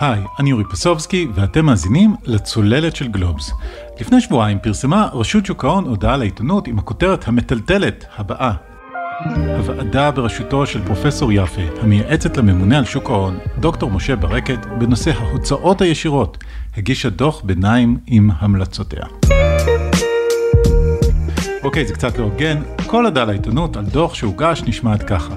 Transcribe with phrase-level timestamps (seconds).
[0.00, 3.52] היי, אני אורי פסובסקי, ואתם מאזינים לצוללת של גלובס.
[4.00, 8.52] לפני שבועיים פרסמה רשות שוק ההון הודעה לעיתונות עם הכותרת המטלטלת הבאה.
[9.56, 15.80] הוועדה בראשותו של פרופסור יפה, המייעצת לממונה על שוק ההון, דוקטור משה ברקת, בנושא ההוצאות
[15.80, 16.38] הישירות,
[16.76, 19.02] הגישה דוח ביניים עם המלצותיה.
[21.64, 25.34] אוקיי, זה קצת לא הוגן, כל הודעה לעיתונות על דוח שהוגש נשמעת ככה.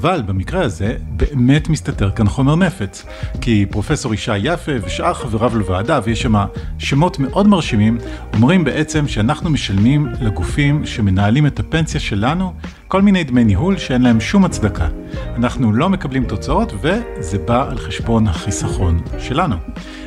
[0.00, 3.04] אבל במקרה הזה באמת מסתתר כאן חומר נפץ.
[3.40, 6.34] כי פרופסור ישי יפה ושאר חבריו לוועדה, ויש שם
[6.78, 7.98] שמות מאוד מרשימים,
[8.34, 12.52] אומרים בעצם שאנחנו משלמים לגופים שמנהלים את הפנסיה שלנו
[12.88, 14.88] כל מיני דמי ניהול שאין להם שום הצדקה.
[15.36, 19.56] אנחנו לא מקבלים תוצאות וזה בא על חשבון החיסכון שלנו.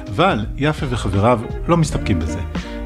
[0.10, 2.40] אבל יפה וחבריו לא מסתפקים בזה.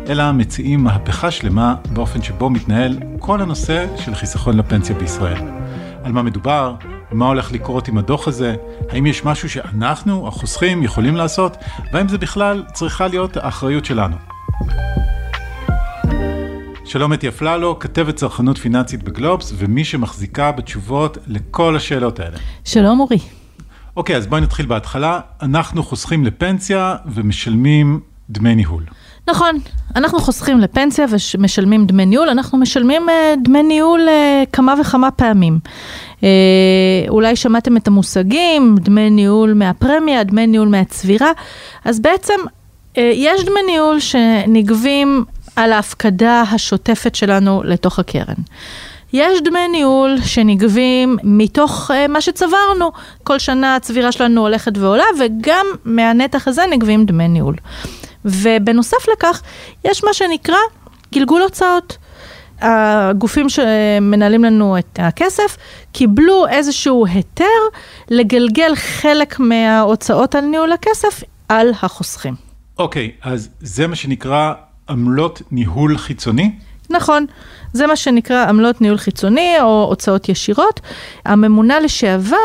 [0.10, 5.42] אלא מציעים מהפכה שלמה באופן שבו מתנהל כל הנושא של חיסכון לפנסיה בישראל.
[6.04, 6.76] על מה מדובר,
[7.12, 8.56] מה הולך לקרות עם הדוח הזה,
[8.90, 11.58] האם יש משהו שאנחנו, החוסכים, יכולים לעשות,
[11.94, 14.16] והאם זה בכלל צריכה להיות האחריות שלנו.
[16.86, 22.38] שלום אתי אפללו, כתבת צרכנות פיננסית בגלובס, ומי שמחזיקה בתשובות לכל השאלות האלה.
[22.66, 23.20] שלום אורי.
[23.98, 25.20] אוקיי, אז בואי נתחיל בהתחלה.
[25.42, 28.84] אנחנו חוסכים לפנסיה ומשלמים דמי ניהול.
[29.28, 29.59] נכון,
[29.95, 35.59] אנחנו חוסכים לפנסיה ומשלמים דמי ניהול, אנחנו משלמים אה, דמי ניהול אה, כמה וכמה פעמים.
[36.23, 36.30] אה,
[37.09, 41.31] אולי שמעתם את המושגים, דמי ניהול מהפרמיה, דמי ניהול מהצבירה,
[41.86, 42.34] אז בעצם
[42.97, 45.25] יש דמי ניהול שנגבים
[45.56, 48.36] על ההפקדה השוטפת שלנו לתוך הקרן.
[49.14, 52.91] יש דמי ניהול שנגבים מתוך uh, מה שצברנו.
[53.23, 57.56] כל שנה הצבירה שלנו הולכת ועולה, וגם מהנתח הזה נגבים דמי ניהול.
[58.26, 59.42] ובנוסף לכך,
[59.86, 60.58] יש מה שנקרא
[61.14, 61.98] גלגול הוצאות.
[62.62, 65.58] הגופים שמנהלים לנו את הכסף
[65.92, 67.46] קיבלו איזשהו היתר
[68.09, 72.36] לגלגל חלק מההוצאות על ניהול הכסף על החוסכים.
[72.80, 74.54] אוקיי, okay, אז זה מה שנקרא
[74.90, 76.52] עמלות ניהול חיצוני?
[76.90, 77.25] נכון,
[77.74, 80.80] זה מה שנקרא עמלות ניהול חיצוני או הוצאות ישירות.
[81.25, 82.36] הממונה לשעבר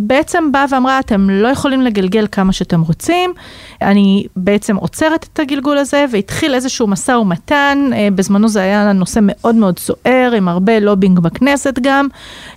[0.00, 3.32] בעצם באה ואמרה, אתם לא יכולים לגלגל כמה שאתם רוצים,
[3.82, 9.20] אני בעצם עוצרת את הגלגול הזה, והתחיל איזשהו משא ומתן, אה, בזמנו זה היה נושא
[9.22, 12.08] מאוד מאוד סוער, עם הרבה לובינג בכנסת גם,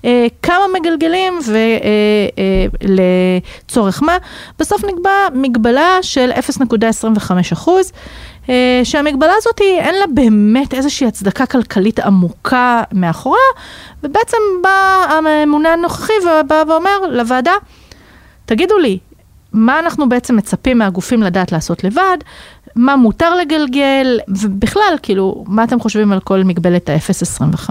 [0.06, 1.40] אה, כמה מגלגלים
[2.82, 4.18] ולצורך אה, מה,
[4.60, 7.92] בסוף נקבע מגבלה של 0.25 אחוז.
[8.50, 13.42] אה, שהמגבלה הזאת אין לה באמת איזושהי הצדקה כלכלית עמוקה מאחוריה,
[14.04, 17.54] ובעצם בא הממונה הנוכחי ובא ואומר לוועדה,
[18.46, 19.00] תגידו לי,
[19.54, 22.18] מה אנחנו בעצם מצפים מהגופים לדעת לעשות לבד,
[22.76, 27.70] מה מותר לגלגל, ובכלל, כאילו, מה אתם חושבים על כל מגבלת ה-0.25?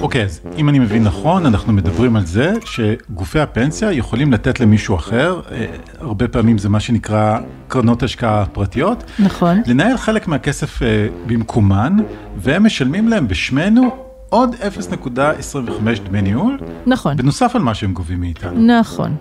[0.00, 4.96] אוקיי, אז אם אני מבין נכון, אנחנו מדברים על זה שגופי הפנסיה יכולים לתת למישהו
[4.96, 5.66] אחר, אה,
[6.00, 9.04] הרבה פעמים זה מה שנקרא קרנות השקעה פרטיות.
[9.18, 9.62] נכון.
[9.66, 11.96] לנהל חלק מהכסף אה, במקומן,
[12.36, 16.58] והם משלמים להם בשמנו עוד 0.25 דמי ניהול.
[16.86, 17.16] נכון.
[17.16, 18.78] בנוסף על מה שהם גובים מאיתנו.
[18.78, 19.16] נכון.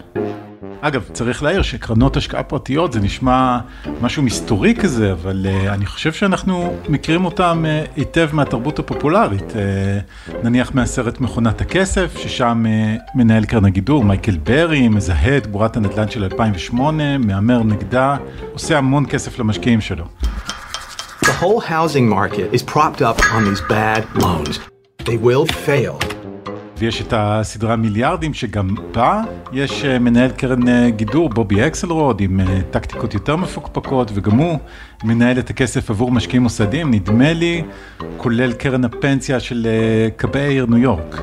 [0.82, 3.60] אגב, צריך להעיר שקרנות השקעה פרטיות זה נשמע
[4.02, 9.52] משהו מסתורי כזה, אבל uh, אני חושב שאנחנו מכירים אותם uh, היטב מהתרבות הפופולרית.
[9.52, 15.78] Uh, נניח מהסרט מכונת הכסף, ששם uh, מנהל קרן הגידור, מייקל ברי, מזהה את בורת
[15.78, 18.18] הנדל"ן של 2008, מהמר נגדה,
[18.54, 20.06] עושה המון כסף למשקיעים שלו.
[21.26, 24.75] The whole housing market is propped up on these bad loans.
[25.06, 26.15] They will fail.
[26.78, 29.22] ויש את הסדרה מיליארדים שגם בה
[29.54, 34.58] יש אה, מנהל קרן אה, גידור, בובי אקסלרוד, עם אה, טקטיקות יותר מפוקפקות, וגם הוא
[35.04, 37.64] מנהל את הכסף עבור משקיעים מוסדיים, נדמה לי,
[38.18, 39.68] כולל קרן הפנסיה של
[40.18, 41.22] כבאי העיר ניו יורק.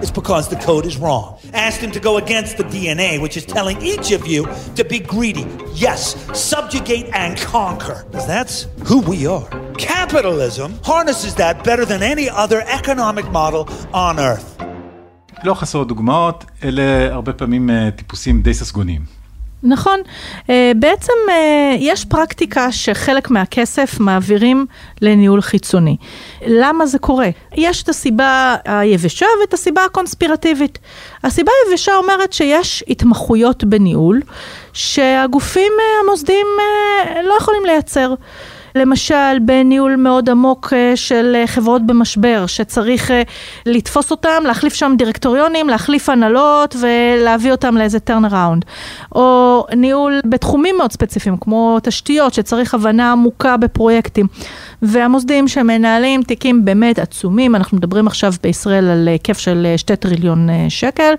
[0.00, 1.36] It's because the code is wrong.
[1.52, 4.46] Ask him to go against the DNA, which is telling each of you
[4.76, 5.46] to be greedy.
[5.74, 6.00] Yes,
[6.32, 8.04] subjugate and conquer.
[8.10, 9.48] Because that's who we are.
[9.76, 14.53] Capitalism harnesses that better than any other economic model on earth.
[15.44, 19.00] לא חסרות דוגמאות, אלה הרבה פעמים אה, טיפוסים די ססגוניים.
[19.62, 20.00] נכון,
[20.50, 24.66] אה, בעצם אה, יש פרקטיקה שחלק מהכסף מעבירים
[25.00, 25.96] לניהול חיצוני.
[26.46, 27.28] למה זה קורה?
[27.54, 30.78] יש את הסיבה היבשה ואת הסיבה הקונספירטיבית.
[31.24, 34.20] הסיבה היבשה אומרת שיש התמחויות בניהול
[34.72, 35.72] שהגופים
[36.04, 36.46] המוסדיים
[37.24, 38.14] לא יכולים לייצר.
[38.76, 43.22] למשל בניהול מאוד עמוק אה, של אה, חברות במשבר, שצריך אה,
[43.66, 48.66] לתפוס אותם, להחליף שם דירקטוריונים, להחליף הנהלות ולהביא אותם לאיזה turn around.
[49.14, 54.26] או ניהול בתחומים מאוד ספציפיים, כמו תשתיות, שצריך הבנה עמוקה בפרויקטים.
[54.82, 61.14] והמוסדים שמנהלים תיקים באמת עצומים, אנחנו מדברים עכשיו בישראל על היקף של שתי טריליון שקל.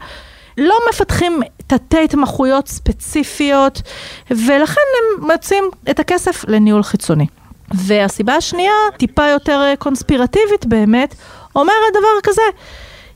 [0.57, 3.81] לא מפתחים תתי התמחויות ספציפיות,
[4.31, 7.25] ולכן הם מוצאים את הכסף לניהול חיצוני.
[7.73, 11.15] והסיבה השנייה, טיפה יותר קונספירטיבית באמת,
[11.55, 12.41] אומרת דבר כזה,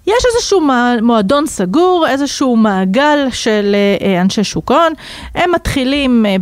[0.09, 0.61] יש איזשהו
[1.01, 4.93] מועדון סגור, איזשהו מעגל של אה, אנשי שוק ההון,
[5.35, 6.35] הם מתחילים אה,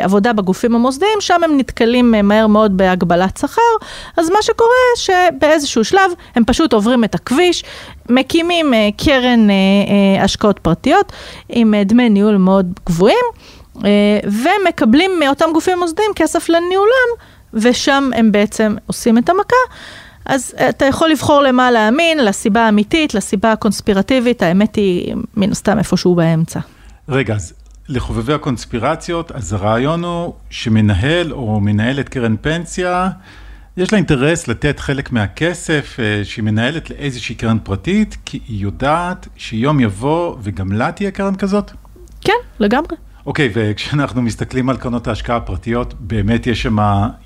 [0.00, 3.86] בעבודה בגופים המוסדיים, שם הם נתקלים אה, מהר מאוד בהגבלת שכר,
[4.16, 7.64] אז מה שקורה שבאיזשהו שלב הם פשוט עוברים את הכביש,
[8.08, 9.48] מקימים קרן
[10.20, 11.12] השקעות פרטיות
[11.48, 13.24] עם דמי ניהול מאוד גבוהים,
[14.24, 17.08] ומקבלים מאותם גופים מוסדיים כסף לניהולם,
[17.54, 19.56] ושם הם בעצם עושים את המכה.
[20.26, 25.78] אז אה, אתה יכול לבחור למה להאמין, לסיבה האמיתית, לסיבה הקונספירטיבית, האמת היא מן הסתם
[25.78, 26.60] איפשהו באמצע.
[27.08, 27.52] רגע, אז
[27.88, 33.10] לחובבי הקונספירציות, אז הרעיון הוא שמנהל או מנהלת קרן פנסיה,
[33.76, 39.28] יש לה אינטרס לתת חלק מהכסף אה, שהיא מנהלת לאיזושהי קרן פרטית, כי היא יודעת
[39.36, 41.70] שיום יבוא וגם לה תהיה קרן כזאת?
[42.20, 42.96] כן, לגמרי.
[43.26, 46.76] אוקיי, okay, וכשאנחנו מסתכלים על קרנות ההשקעה הפרטיות, באמת יש שם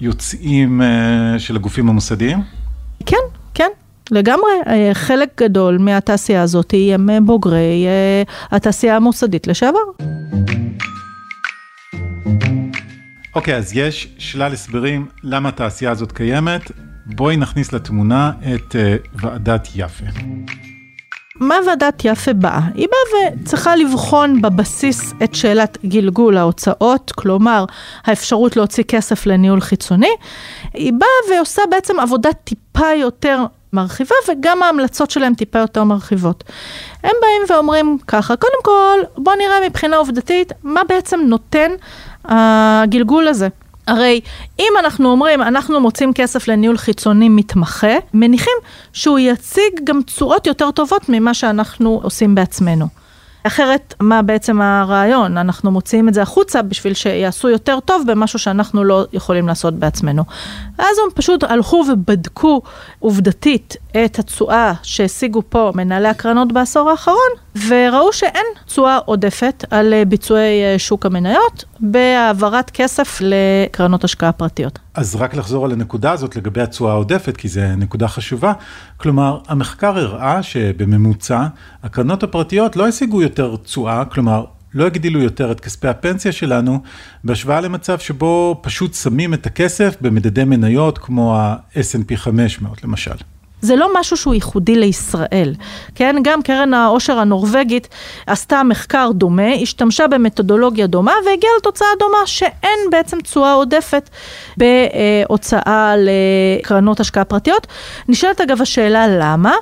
[0.00, 2.38] יוצאים אה, של הגופים המוסדיים?
[3.06, 3.16] כן,
[3.54, 3.68] כן.
[4.10, 7.86] לגמרי, אה, חלק גדול מהתעשייה הזאת הם אה, בוגרי
[8.50, 9.78] התעשייה המוסדית לשעבר.
[13.34, 16.70] אוקיי, okay, אז יש שלל הסברים למה התעשייה הזאת קיימת.
[17.06, 18.76] בואי נכניס לתמונה את
[19.14, 20.04] ועדת יפה.
[21.40, 22.60] מה ועדת יפה באה?
[22.74, 27.64] היא באה וצריכה לבחון בבסיס את שאלת גלגול ההוצאות, כלומר
[28.04, 30.10] האפשרות להוציא כסף לניהול חיצוני.
[30.74, 36.44] היא באה ועושה בעצם עבודה טיפה יותר מרחיבה וגם ההמלצות שלהם טיפה יותר מרחיבות.
[37.04, 41.70] הם באים ואומרים ככה, קודם כל בוא נראה מבחינה עובדתית מה בעצם נותן
[42.24, 43.48] הגלגול הזה.
[43.86, 44.20] הרי
[44.58, 48.54] אם אנחנו אומרים, אנחנו מוצאים כסף לניהול חיצוני מתמחה, מניחים
[48.92, 52.86] שהוא יציג גם צורות יותר טובות ממה שאנחנו עושים בעצמנו.
[53.46, 55.38] אחרת, מה בעצם הרעיון?
[55.38, 60.24] אנחנו מוציאים את זה החוצה בשביל שיעשו יותר טוב במשהו שאנחנו לא יכולים לעשות בעצמנו.
[60.78, 62.62] אז הם פשוט הלכו ובדקו
[62.98, 67.30] עובדתית את התשואה שהשיגו פה מנהלי הקרנות בעשור האחרון,
[67.68, 74.78] וראו שאין תשואה עודפת על ביצועי אה, שוק המניות בהעברת כסף לקרנות השקעה פרטיות.
[74.94, 78.52] אז רק לחזור על הנקודה הזאת לגבי התשואה העודפת, כי זו נקודה חשובה.
[78.96, 81.46] כלומר, המחקר הראה שבממוצע,
[81.82, 84.44] הקרנות הפרטיות לא השיגו יותר תשואה, כלומר,
[84.76, 86.82] לא הגדילו יותר את כספי הפנסיה שלנו,
[87.24, 93.35] בהשוואה למצב שבו פשוט שמים את הכסף במדדי מניות כמו ה-S&P 500 למשל.
[93.66, 95.54] זה לא משהו שהוא ייחודי לישראל,
[95.94, 96.16] כן?
[96.22, 97.88] גם קרן העושר הנורבגית
[98.26, 104.10] עשתה מחקר דומה, השתמשה במתודולוגיה דומה והגיעה לתוצאה דומה שאין בעצם תשואה עודפת
[104.56, 107.66] בהוצאה לקרנות השקעה פרטיות.
[108.08, 109.54] נשאלת אגב השאלה למה,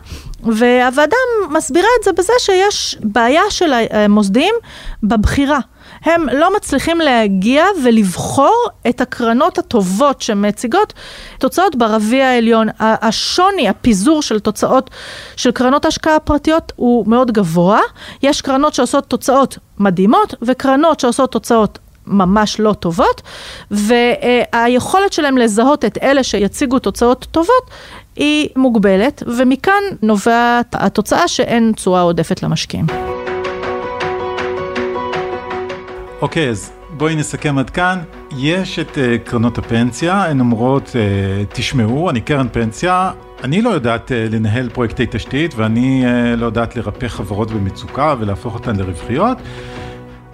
[0.43, 1.17] והוועדה
[1.51, 4.55] מסבירה את זה בזה שיש בעיה של המוסדיים
[5.03, 5.59] בבחירה.
[6.03, 10.93] הם לא מצליחים להגיע ולבחור את הקרנות הטובות שמציגות
[11.39, 12.69] תוצאות ברביע העליון.
[12.79, 14.91] השוני, הפיזור של תוצאות
[15.37, 17.81] של קרנות השקעה פרטיות הוא מאוד גבוה.
[18.23, 23.23] יש קרנות שעושות תוצאות מדהימות וקרנות שעושות תוצאות ממש לא טובות,
[23.71, 27.71] והיכולת שלהם לזהות את אלה שיציגו תוצאות טובות
[28.17, 33.14] היא מוגבלת, ומכאן נובעת התוצאה שאין תשואה עודפת למשקיעים.
[36.25, 37.99] אוקיי, אז בואי נסכם עד כאן.
[38.39, 43.11] יש את uh, קרנות הפנסיה, הן אומרות, uh, תשמעו, אני קרן פנסיה,
[43.45, 48.55] אני לא יודעת uh, לנהל פרויקטי תשתית ואני uh, לא יודעת לרפא חברות במצוקה ולהפוך
[48.55, 49.39] אותן לרווחיות,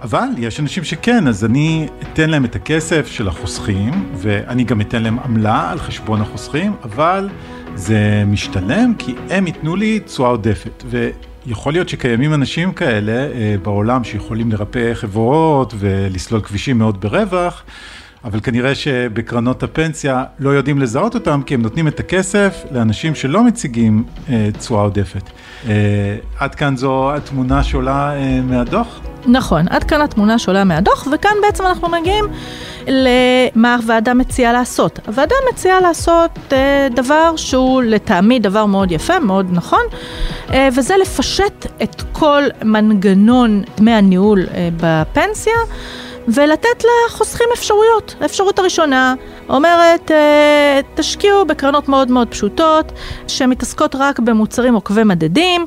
[0.01, 5.03] אבל יש אנשים שכן, אז אני אתן להם את הכסף של החוסכים, ואני גם אתן
[5.03, 7.29] להם עמלה על חשבון החוסכים, אבל
[7.75, 10.83] זה משתלם כי הם ייתנו לי תשואה עודפת.
[11.45, 17.63] יכול להיות שקיימים אנשים כאלה אה, בעולם שיכולים לרפא חברות ולסלול כבישים מאוד ברווח,
[18.23, 23.43] אבל כנראה שבקרנות הפנסיה לא יודעים לזהות אותם, כי הם נותנים את הכסף לאנשים שלא
[23.43, 25.23] מציגים אה, תשואה עודפת.
[25.69, 25.73] אה,
[26.39, 28.99] עד כאן זו התמונה שעולה אה, מהדוח?
[29.25, 32.25] נכון, עד כאן התמונה שעולה מהדוח, וכאן בעצם אנחנו מגיעים
[32.87, 34.99] למה הוועדה מציעה לעשות.
[35.07, 36.53] הוועדה מציעה לעשות
[36.95, 39.81] דבר שהוא לטעמי דבר מאוד יפה, מאוד נכון,
[40.73, 44.45] וזה לפשט את כל מנגנון דמי הניהול
[44.81, 45.53] בפנסיה.
[46.27, 48.15] ולתת לחוסכים אפשרויות.
[48.21, 49.13] האפשרות הראשונה
[49.49, 52.91] אומרת, אה, תשקיעו בקרנות מאוד מאוד פשוטות,
[53.27, 55.65] שמתעסקות רק במוצרים עוקבי מדדים.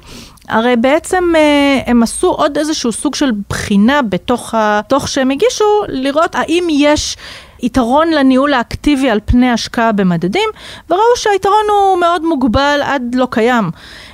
[0.48, 6.34] הרי בעצם אה, הם עשו עוד איזשהו סוג של בחינה בתוך הדוח שהם הגישו, לראות
[6.34, 7.16] האם יש
[7.62, 10.50] יתרון לניהול האקטיבי על פני השקעה במדדים,
[10.90, 13.70] וראו שהיתרון הוא מאוד מוגבל עד לא קיים.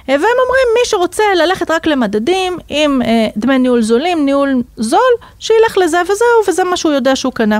[0.08, 5.00] והם אומרים, מי שרוצה ללכת רק למדדים עם אה, דמי ניהול זולים, ניהול זול,
[5.38, 7.58] שילך לזה וזהו, וזה מה שהוא יודע שהוא קנה.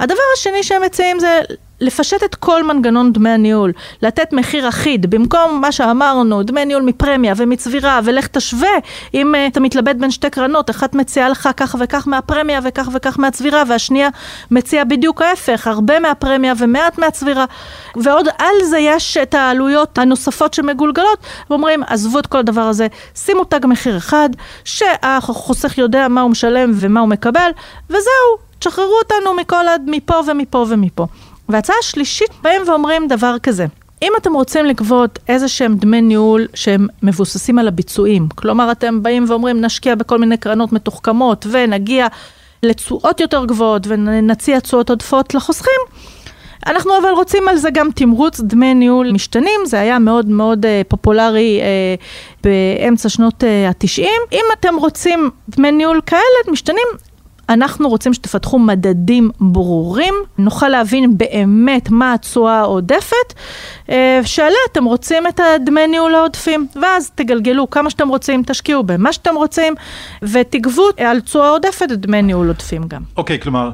[0.00, 1.40] הדבר השני שהם מציעים זה
[1.82, 3.72] לפשט את כל מנגנון דמי הניהול,
[4.02, 8.68] לתת מחיר אחיד, במקום מה שאמרנו, דמי ניהול מפרמיה ומצבירה, ולך תשווה,
[9.14, 13.18] אם uh, אתה מתלבט בין שתי קרנות, אחת מציעה לך כך וכך מהפרמיה וכך וכך
[13.18, 14.08] מהצבירה, והשנייה
[14.50, 17.44] מציעה בדיוק ההפך, הרבה מהפרמיה ומעט מהצבירה,
[17.96, 21.18] ועוד על זה יש את העלויות הנוספות שמגולגלות,
[21.50, 24.28] ואומרים, עזבו את כל הדבר הזה, שימו תג מחיר אחד,
[24.64, 27.50] שהחוסך יודע מה הוא משלם ומה הוא מקבל,
[27.90, 28.52] וזהו.
[28.62, 31.06] תשחררו אותנו מכל, מפה ומפה ומפה.
[31.52, 33.66] והצעה השלישית, באים ואומרים דבר כזה.
[34.02, 39.24] אם אתם רוצים לגבות איזה שהם דמי ניהול שהם מבוססים על הביצועים, כלומר אתם באים
[39.28, 42.06] ואומרים נשקיע בכל מיני קרנות מתוחכמות ונגיע
[42.62, 45.80] לתשואות יותר גבוהות ונציע תשואות עודפות לחוסכים,
[46.66, 50.68] אנחנו אבל רוצים על זה גם תמרוץ דמי ניהול משתנים, זה היה מאוד מאוד uh,
[50.88, 54.02] פופולרי uh, באמצע שנות ה-90.
[54.02, 56.86] Uh, אם אתם רוצים דמי ניהול כאלה משתנים,
[57.48, 63.34] אנחנו רוצים שתפתחו מדדים ברורים, נוכל להבין באמת מה התשואה העודפת,
[64.24, 69.34] שעליה אתם רוצים את הדמי ניהול העודפים, ואז תגלגלו כמה שאתם רוצים, תשקיעו במה שאתם
[69.34, 69.74] רוצים,
[70.22, 73.02] ותגבו על תשואה עודפת דמי ניהול עודפים גם.
[73.16, 73.70] אוקיי, okay, כלומר...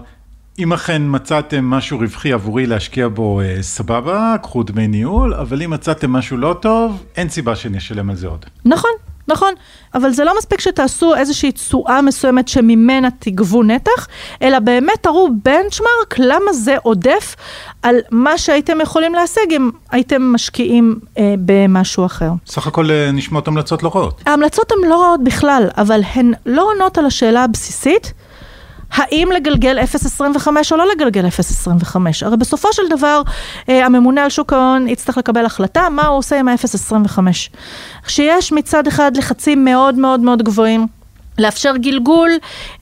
[0.59, 5.71] אם אכן מצאתם משהו רווחי עבורי להשקיע בו, אה, סבבה, קחו דמי ניהול, אבל אם
[5.71, 8.45] מצאתם משהו לא טוב, אין סיבה שאני אשלם על זה עוד.
[8.65, 8.91] נכון,
[9.29, 9.53] נכון,
[9.95, 14.09] אבל זה לא מספיק שתעשו איזושהי תשואה מסוימת שממנה תגבו נתח,
[14.43, 17.37] אלא באמת תראו בנצ'מארק למה זה עודף
[17.83, 22.31] על מה שהייתם יכולים להשיג אם הייתם משקיעים אה, במשהו אחר.
[22.47, 24.23] סך הכל אה, נשמעות המלצות לא רעות.
[24.27, 28.13] ההמלצות הן לא רעות בכלל, אבל הן לא עונות על השאלה הבסיסית.
[28.93, 31.97] האם לגלגל 0.25 או לא לגלגל 0.25?
[32.23, 33.23] הרי בסופו של דבר
[33.69, 37.19] אה, הממונה על שוק ההון יצטרך לקבל החלטה מה הוא עושה עם ה-0.25.
[38.03, 40.87] כשיש מצד אחד לחצים מאוד מאוד מאוד גבוהים
[41.39, 42.31] לאפשר גלגול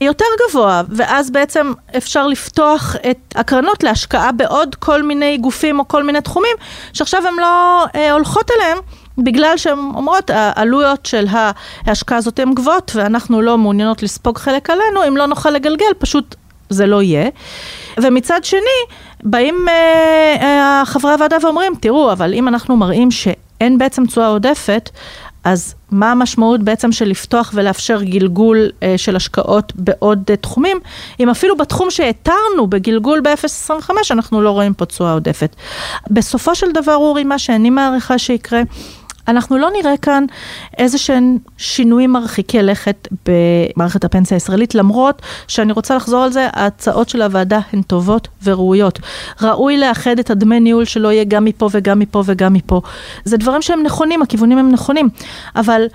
[0.01, 6.03] יותר גבוה, ואז בעצם אפשר לפתוח את הקרנות להשקעה בעוד כל מיני גופים או כל
[6.03, 6.55] מיני תחומים,
[6.93, 8.77] שעכשיו הן לא אה, הולכות אליהם.
[9.17, 11.25] בגלל שהן אומרות, העלויות של
[11.85, 16.35] ההשקעה הזאת הן גבוהות ואנחנו לא מעוניינות לספוג חלק עלינו, אם לא נוכל לגלגל, פשוט
[16.69, 17.29] זה לא יהיה.
[18.01, 18.59] ומצד שני,
[19.23, 24.89] באים אה, אה, חברי הוועדה ואומרים, תראו, אבל אם אנחנו מראים שאין בעצם תשואה עודפת,
[25.47, 30.79] אז מה המשמעות בעצם של לפתוח ולאפשר גלגול אה, של השקעות בעוד אה, תחומים,
[31.19, 35.55] אם אפילו בתחום שהתרנו בגלגול ב-0.25 אנחנו לא רואים פה תשואה עודפת.
[36.11, 38.61] בסופו של דבר, אורי, מה שאני מעריכה שיקרה,
[39.27, 40.25] אנחנו לא נראה כאן
[40.77, 47.09] איזה שהם שינויים מרחיקי לכת במערכת הפנסיה הישראלית, למרות שאני רוצה לחזור על זה, ההצעות
[47.09, 48.99] של הוועדה הן טובות וראויות.
[49.41, 52.81] ראוי לאחד את הדמי ניהול שלא יהיה גם מפה וגם מפה וגם מפה.
[53.25, 55.09] זה דברים שהם נכונים, הכיוונים הם נכונים,
[55.55, 55.87] אבל...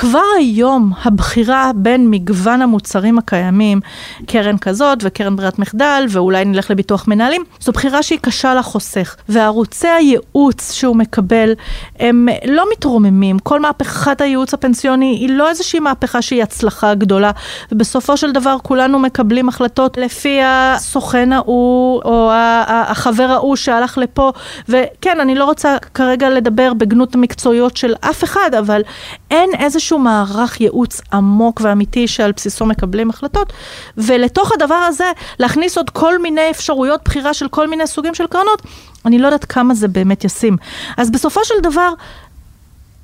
[0.00, 3.80] כבר היום הבחירה בין מגוון המוצרים הקיימים,
[4.26, 9.16] קרן כזאת וקרן ברירת מחדל, ואולי נלך לביטוח מנהלים, זו בחירה שהיא קשה לחוסך.
[9.28, 11.52] וערוצי הייעוץ שהוא מקבל,
[11.98, 13.38] הם לא מתרוממים.
[13.38, 17.30] כל מהפכת הייעוץ הפנסיוני היא לא איזושהי מהפכה שהיא הצלחה גדולה,
[17.72, 22.30] ובסופו של דבר כולנו מקבלים החלטות לפי הסוכן ההוא, או
[22.68, 24.32] החבר ההוא שהלך לפה,
[24.68, 28.82] וכן, אני לא רוצה כרגע לדבר בגנות המקצועיות של אף אחד, אבל
[29.30, 29.87] אין איזשהו...
[29.88, 33.52] איזשהו מערך ייעוץ עמוק ואמיתי שעל בסיסו מקבלים החלטות,
[33.96, 38.62] ולתוך הדבר הזה להכניס עוד כל מיני אפשרויות בחירה של כל מיני סוגים של קרנות,
[39.06, 40.56] אני לא יודעת כמה זה באמת ישים.
[40.96, 41.92] אז בסופו של דבר,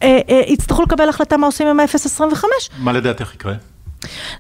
[0.03, 2.45] אה, אה, יצטרכו לקבל החלטה מה עושים עם ה-0.25.
[2.79, 3.55] מה לדעתך יקרה?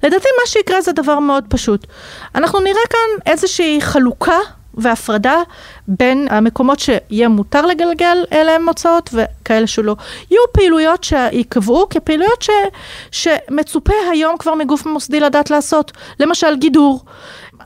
[0.03, 1.87] לדעתי מה שיקרה זה דבר מאוד פשוט.
[2.35, 4.39] אנחנו נראה כאן איזושהי חלוקה
[4.77, 5.37] והפרדה
[5.89, 9.97] בין המקומות שיהיה מותר לגלגל אליהם הוצאות וכאלה שלא.
[10.31, 12.51] יהיו פעילויות שייקבעו כפעילויות ש,
[13.11, 17.05] שמצופה היום כבר מגוף מוסדי לדעת לעשות, למשל גידור.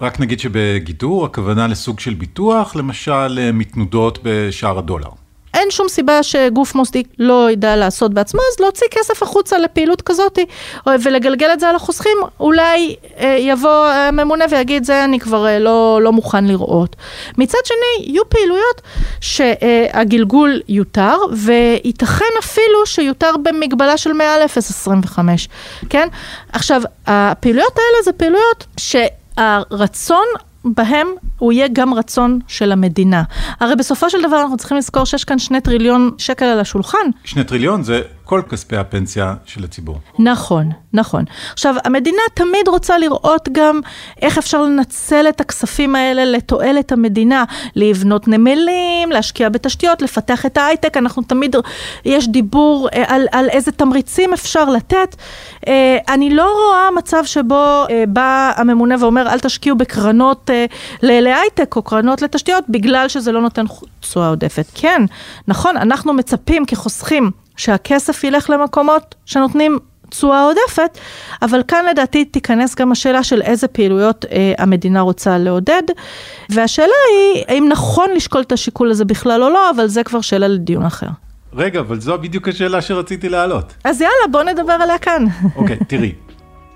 [0.01, 5.28] רק נגיד שבגידור הכוונה לסוג של ביטוח, למשל מתנודות בשער הדולר.
[5.55, 10.39] אין שום סיבה שגוף מוסדי לא ידע לעשות בעצמו, אז להוציא כסף החוצה לפעילות כזאת
[10.87, 16.01] ולגלגל את זה על החוסכים, אולי אה, יבוא הממונה ויגיד, זה אני כבר אה, לא,
[16.03, 16.97] לא מוכן לראות.
[17.39, 18.83] מצד שני, יהיו פעילויות
[19.21, 24.43] שהגלגול יותר, וייתכן אפילו שיותר במגבלה של מעל
[24.87, 25.19] 0.25,
[25.91, 26.09] כן?
[26.53, 30.27] עכשיו, הפעילויות האלה זה פעילויות שהרצון
[30.65, 33.23] בהם הוא יהיה גם רצון של המדינה.
[33.61, 37.09] הרי בסופו של דבר אנחנו צריכים לזכור שיש כאן שני טריליון שקל על השולחן.
[37.25, 39.99] שני טריליון זה כל כספי הפנסיה של הציבור.
[40.19, 41.25] נכון, נכון.
[41.53, 43.81] עכשיו, המדינה תמיד רוצה לראות גם
[44.23, 47.45] איך אפשר לנצל את הכספים האלה לתועלת המדינה,
[47.77, 51.57] לבנות נמלים, להשקיע בתשתיות, לפתח את ההייטק, אנחנו תמיד,
[52.05, 55.17] יש דיבור אה, על, על איזה תמריצים אפשר לתת.
[55.69, 60.51] אה, אני לא רואה מצב שבו אה, בא הממונה ואומר, אל תשקיעו בקרנות
[61.29, 63.65] להייטק או קרנות לתשתיות, בגלל שזה לא נותן
[64.01, 64.67] תשואה עודפת.
[64.75, 65.03] כן,
[65.49, 70.99] נכון, אנחנו מצפים כחוסכים שהכסף ילך למקומות שנותנים תשואה עודפת,
[71.43, 75.83] אבל כאן לדעתי תיכנס גם השאלה של איזה פעילויות אה, המדינה רוצה לעודד,
[76.51, 80.49] והשאלה היא האם נכון לשקול את השיקול הזה בכלל או לא, אבל זה כבר שאלה
[80.49, 81.07] לדיון אחר.
[81.53, 83.73] רגע, אבל זו בדיוק השאלה שרציתי להעלות.
[83.85, 85.25] אז יאללה, בוא נדבר עליה כאן.
[85.57, 86.13] אוקיי, okay, תראי,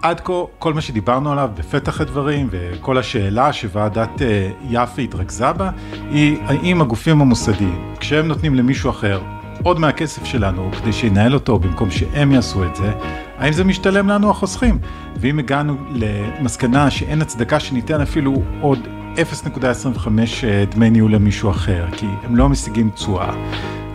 [0.02, 4.22] עד כה, כל מה שדיברנו עליו בפתח הדברים, וכל השאלה שוועדת uh,
[4.70, 5.70] יפה התרכזה בה,
[6.10, 9.20] היא האם הגופים המוסדיים, כשהם נותנים למישהו אחר
[9.62, 12.92] עוד מהכסף שלנו כדי שינהל אותו במקום שהם יעשו את זה,
[13.38, 14.78] האם זה משתלם לנו החוסכים?
[15.16, 18.78] ואם הגענו למסקנה שאין הצדקה שניתן אפילו עוד
[19.16, 20.08] 0.25
[20.44, 23.34] אה, דמי ניהול למישהו אחר, כי הם לא משיגים תשואה,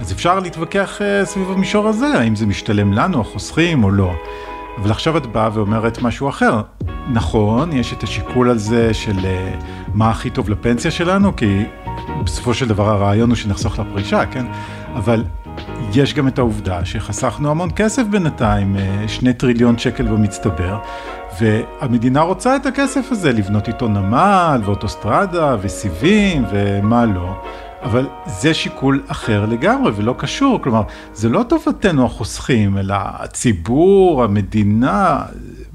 [0.01, 4.13] אז אפשר להתווכח אה, סביב המישור הזה, האם זה משתלם לנו, החוסכים או לא.
[4.77, 6.61] אבל עכשיו את באה ואומרת משהו אחר.
[7.13, 9.53] נכון, יש את השיקול הזה של אה,
[9.93, 11.63] מה הכי טוב לפנסיה שלנו, כי
[12.23, 14.45] בסופו של דבר הרעיון הוא שנחסוך לפרישה, כן?
[14.95, 15.23] אבל
[15.93, 20.79] יש גם את העובדה שחסכנו המון כסף בינתיים, אה, שני טריליון שקל במצטבר,
[21.39, 27.41] והמדינה רוצה את הכסף הזה, לבנות איתו נמל ואוטוסטרדה וסיבים ומה לא.
[27.81, 30.81] אבל זה שיקול אחר לגמרי ולא קשור, כלומר,
[31.13, 35.23] זה לא טובתנו החוסכים, אלא הציבור, המדינה,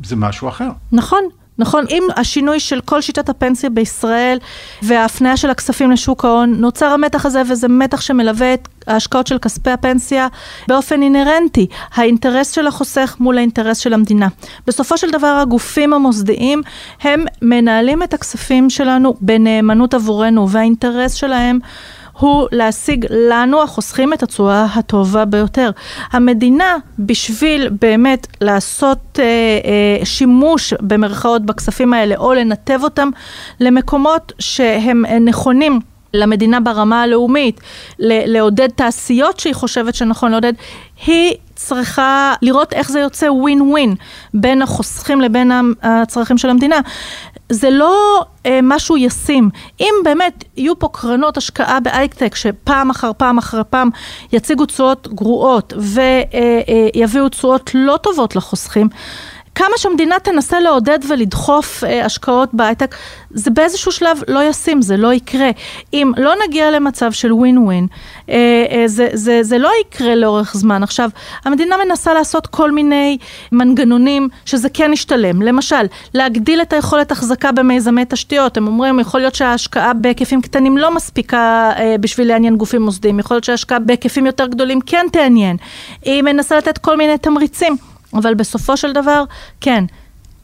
[0.05, 0.69] זה משהו אחר.
[0.93, 1.23] נכון.
[1.59, 4.39] נכון, עם השינוי של כל שיטת הפנסיה בישראל
[4.83, 9.71] וההפניה של הכספים לשוק ההון, נוצר המתח הזה וזה מתח שמלווה את ההשקעות של כספי
[9.71, 10.29] הפנסיה
[10.69, 14.29] באופן אינהרנטי, האינטרס של החוסך מול האינטרס של המדינה.
[14.67, 16.63] בסופו של דבר הגופים המוסדיים
[17.01, 21.59] הם מנהלים את הכספים שלנו בנאמנות עבורנו והאינטרס שלהם
[22.23, 25.71] הוא להשיג לנו, החוסכים, את התשואה הטובה ביותר.
[26.13, 33.11] המדינה, בשביל באמת לעשות אה, אה, שימוש במרכאות בכספים האלה, או לנתב אותם
[33.61, 35.81] למקומות שהם אה, נכונים
[36.15, 37.61] למדינה ברמה הלאומית,
[37.99, 40.53] לעודד תעשיות שהיא חושבת שנכון לעודד,
[41.07, 43.95] היא צריכה לראות איך זה יוצא ווין ווין
[44.35, 46.81] בין החוסכים לבין הצרכים של המדינה.
[47.49, 49.51] זה לא אה, משהו ישים.
[49.81, 51.79] אם באמת יהיו פה קרנות השקעה
[52.35, 53.91] שפעם אחר פעם אחר פעם
[54.33, 58.89] יציגו תשואות גרועות ויביאו אה, אה, תשואות לא טובות לחוסכים,
[59.55, 62.95] כמה שהמדינה תנסה לעודד ולדחוף אה, השקעות בהייטק,
[63.31, 65.51] זה באיזשהו שלב לא ישים, זה לא יקרה.
[65.93, 67.87] אם לא נגיע למצב של ווין ווין,
[68.29, 68.35] אה,
[68.71, 70.83] אה, זה, זה, זה לא יקרה לאורך זמן.
[70.83, 71.11] עכשיו,
[71.45, 73.19] המדינה מנסה לעשות כל מיני
[73.53, 75.43] מנגנונים שזה כן ישתלם.
[75.43, 78.57] למשל, להגדיל את היכולת החזקה במיזמי תשתיות.
[78.57, 83.35] הם אומרים, יכול להיות שההשקעה בהיקפים קטנים לא מספיקה אה, בשביל לעניין גופים מוסדיים, יכול
[83.35, 85.57] להיות שההשקעה בהיקפים יותר גדולים כן תעניין.
[86.03, 87.92] היא מנסה לתת כל מיני תמריצים.
[88.15, 89.25] אבל בסופו של דבר,
[89.61, 89.85] כן,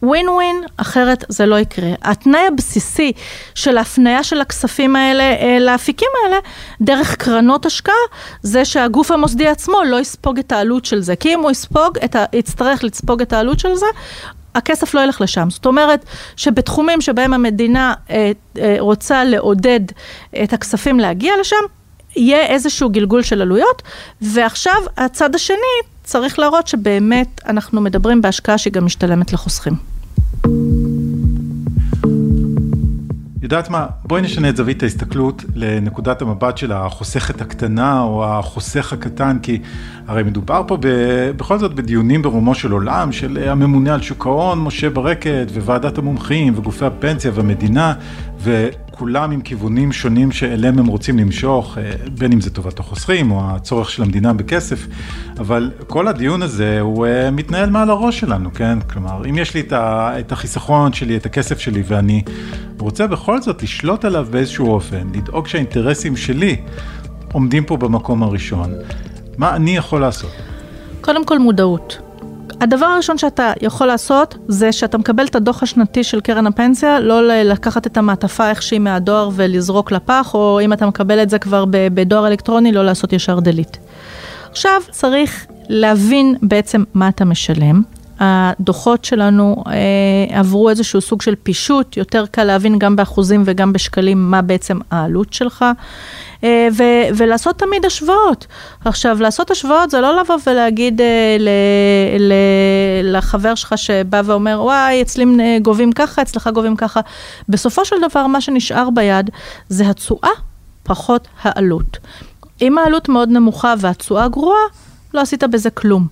[0.02, 1.88] ווין ווין, אחרת זה לא יקרה.
[2.02, 3.12] התנאי הבסיסי
[3.54, 6.36] של ההפניה של הכספים האלה אה, לאפיקים האלה,
[6.80, 7.94] דרך קרנות השקעה,
[8.42, 11.16] זה שהגוף המוסדי עצמו לא יספוג את העלות של זה.
[11.16, 12.36] כי אם הוא יספוג, ה...
[12.36, 13.86] יצטרך לספוג את העלות של זה,
[14.54, 15.50] הכסף לא ילך לשם.
[15.50, 16.04] זאת אומרת
[16.36, 19.80] שבתחומים שבהם המדינה אה, אה, רוצה לעודד
[20.44, 21.56] את הכספים להגיע לשם,
[22.16, 23.82] יהיה איזשהו גלגול של עלויות,
[24.22, 29.72] ועכשיו הצד השני צריך להראות שבאמת אנחנו מדברים בהשקעה שהיא גם משתלמת לחוסכים.
[33.42, 39.38] יודעת מה, בואי נשנה את זווית ההסתכלות לנקודת המבט של החוסכת הקטנה או החוסך הקטן,
[39.42, 39.58] כי
[40.06, 40.86] הרי מדובר פה ב,
[41.36, 46.52] בכל זאת בדיונים ברומו של עולם, של הממונה על שוק ההון, משה ברקת, וועדת המומחים,
[46.56, 47.94] וגופי הפנסיה והמדינה,
[48.38, 48.68] ו...
[48.98, 53.40] כולם עם כיוונים שונים שאליהם הם רוצים למשוך, אה, בין אם זה טובת החוסכים או
[53.44, 54.86] הצורך של המדינה בכסף,
[55.38, 58.80] אבל כל הדיון הזה הוא אה, מתנהל מעל הראש שלנו, כן?
[58.80, 62.22] כלומר, אם יש לי את החיסכון שלי, את הכסף שלי, ואני
[62.78, 66.56] רוצה בכל זאת לשלוט עליו באיזשהו אופן, לדאוג שהאינטרסים שלי
[67.32, 68.72] עומדים פה במקום הראשון,
[69.38, 70.32] מה אני יכול לעשות?
[71.00, 72.07] קודם כל מודעות.
[72.60, 77.22] הדבר הראשון שאתה יכול לעשות, זה שאתה מקבל את הדוח השנתי של קרן הפנסיה, לא
[77.22, 81.64] לקחת את המעטפה איך שהיא מהדואר ולזרוק לפח, או אם אתה מקבל את זה כבר
[81.68, 83.78] בדואר אלקטרוני, לא לעשות ישר דלית.
[84.50, 87.82] עכשיו צריך להבין בעצם מה אתה משלם,
[88.20, 94.30] הדוחות שלנו אה, עברו איזשהו סוג של פישוט, יותר קל להבין גם באחוזים וגם בשקלים
[94.30, 95.64] מה בעצם העלות שלך.
[96.44, 98.46] אה, ו- ולעשות תמיד השוואות.
[98.84, 101.48] עכשיו, לעשות השוואות זה לא לבוא ולהגיד אה, ל-
[102.18, 105.24] ל- לחבר שלך שבא ואומר, וואי, אצלי
[105.62, 107.00] גובים ככה, אצלך גובים ככה.
[107.48, 109.30] בסופו של דבר, מה שנשאר ביד
[109.68, 110.30] זה התשואה
[110.82, 111.98] פחות העלות.
[112.62, 114.58] אם העלות מאוד נמוכה והתשואה גרועה,
[115.14, 116.06] לא עשית בזה כלום.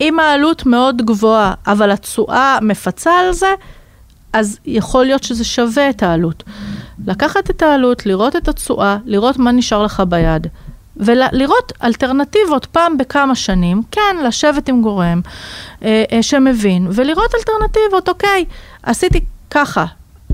[0.00, 3.54] אם העלות מאוד גבוהה, אבל התשואה מפצה על זה,
[4.32, 6.42] אז יכול להיות שזה שווה את העלות.
[7.06, 10.46] לקחת את העלות, לראות את התשואה, לראות מה נשאר לך ביד,
[10.96, 15.20] ולראות אלטרנטיבות פעם בכמה שנים, כן, לשבת עם גורם
[15.82, 18.44] אה, אה, שמבין, ולראות אלטרנטיבות, אוקיי,
[18.82, 19.84] עשיתי ככה,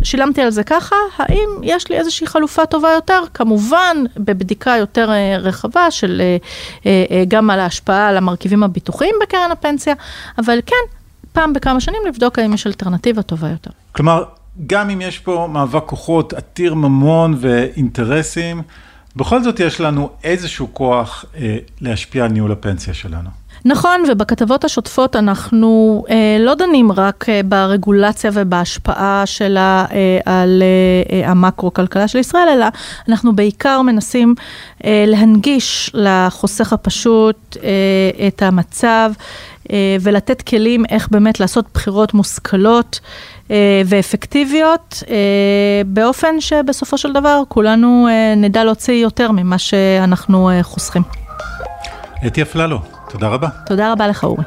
[0.03, 3.23] שילמתי על זה ככה, האם יש לי איזושהי חלופה טובה יותר?
[3.35, 6.23] כמובן, בבדיקה יותר אה, רחבה של
[6.87, 9.94] אה, אה, גם על ההשפעה על המרכיבים הביטוחיים בקרן הפנסיה,
[10.38, 10.96] אבל כן,
[11.33, 13.70] פעם בכמה שנים לבדוק האם יש אלטרנטיבה טובה יותר.
[13.92, 14.25] כלומר,
[14.66, 18.62] גם אם יש פה מאבק כוחות עתיר ממון ואינטרסים,
[19.16, 23.31] בכל זאת יש לנו איזשהו כוח אה, להשפיע על ניהול הפנסיה שלנו.
[23.64, 31.23] נכון, ובכתבות השוטפות אנחנו אה, לא דנים רק אה, ברגולציה ובהשפעה שלה אה, על אה,
[31.23, 32.66] אה, המקרו-כלכלה של ישראל, אלא
[33.09, 34.35] אנחנו בעיקר מנסים
[34.85, 39.12] אה, להנגיש לחוסך הפשוט אה, את המצב
[40.01, 43.01] ולתת כלים איך באמת לעשות בחירות מושכלות.
[43.51, 45.16] אה, ואפקטיביות, אה,
[45.87, 51.03] באופן שבסופו של דבר כולנו אה, נדע להוציא יותר ממה שאנחנו חוסכים.
[52.27, 52.79] אתי אפללו,
[53.11, 53.49] תודה רבה.
[53.66, 54.44] תודה רבה לך, אורי.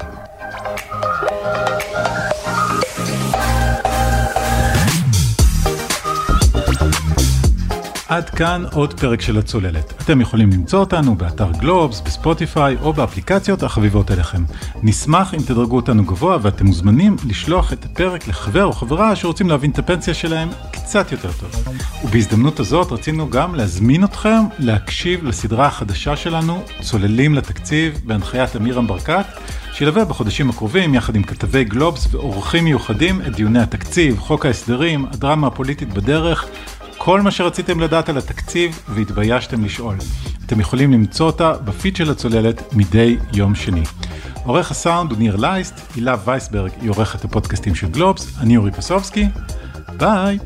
[8.13, 9.93] עד כאן עוד פרק של הצוללת.
[10.01, 14.43] אתם יכולים למצוא אותנו באתר גלובס, בספוטיפיי או באפליקציות החביבות אליכם.
[14.83, 19.71] נשמח אם תדרגו אותנו גבוה ואתם מוזמנים לשלוח את הפרק לחבר או חברה שרוצים להבין
[19.71, 21.75] את הפנסיה שלהם קצת יותר טוב.
[22.03, 29.25] ובהזדמנות הזאת רצינו גם להזמין אתכם להקשיב לסדרה החדשה שלנו, צוללים לתקציב, בהנחיית אמירם ברקת.
[29.73, 35.47] שילווה בחודשים הקרובים, יחד עם כתבי גלובס ואורחים מיוחדים, את דיוני התקציב, חוק ההסדרים, הדרמה
[35.47, 36.45] הפוליטית בדרך,
[37.05, 39.95] כל מה שרציתם לדעת על התקציב והתביישתם לשאול.
[40.45, 43.83] אתם יכולים למצוא אותה בפיד של הצוללת מדי יום שני.
[44.43, 49.27] עורך הסאונד הוא ניר לייסט, הילה וייסברג היא עורכת הפודקאסטים של גלובס, אני אורי פסובסקי,
[49.97, 50.37] ביי!